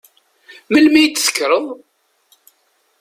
[0.71, 1.65] Melmi i d-tekkreḍ?